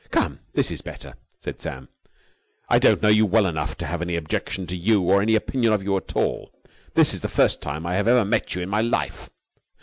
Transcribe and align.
"Come, 0.09 0.39
this 0.55 0.71
is 0.71 0.81
better!" 0.81 1.13
said 1.37 1.61
Sam. 1.61 1.87
"I 2.67 2.79
don't 2.79 3.03
know 3.03 3.09
you 3.09 3.23
well 3.23 3.45
enough 3.45 3.77
to 3.77 3.85
have 3.85 4.01
any 4.01 4.15
objection 4.15 4.65
to 4.65 4.75
you 4.75 4.99
or 5.01 5.21
any 5.21 5.35
opinion 5.35 5.73
of 5.73 5.83
you 5.83 5.95
at 5.95 6.15
all. 6.15 6.51
This 6.95 7.13
is 7.13 7.21
the 7.21 7.27
first 7.27 7.61
time 7.61 7.85
I 7.85 7.93
have 7.97 8.07
ever 8.07 8.25
met 8.25 8.55
you 8.55 8.63
in 8.63 8.69
my 8.69 8.81
life." 8.81 9.29